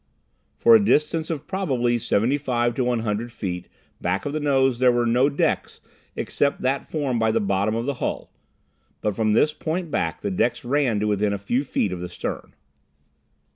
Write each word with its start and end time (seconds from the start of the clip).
For 0.57 0.75
a 0.75 0.83
distance 0.83 1.29
of 1.29 1.45
probably 1.45 1.99
75 1.99 2.73
to 2.73 2.83
100 2.83 3.31
feet 3.31 3.67
back 4.01 4.25
of 4.25 4.33
the 4.33 4.39
nose 4.39 4.79
there 4.79 4.91
were 4.91 5.05
no 5.05 5.29
decks 5.29 5.79
except 6.15 6.61
that 6.61 6.87
formed 6.87 7.19
by 7.19 7.29
the 7.29 7.39
bottom 7.39 7.75
of 7.75 7.85
the 7.85 7.93
hull. 8.01 8.31
But 9.01 9.15
from 9.15 9.33
this 9.33 9.53
point 9.53 9.91
back 9.91 10.21
the 10.21 10.31
decks 10.31 10.65
ran 10.65 10.99
to 11.01 11.05
within 11.07 11.33
a 11.33 11.37
few 11.37 11.63
feet 11.63 11.91
of 11.91 11.99
the 11.99 12.09
stern. 12.09 12.55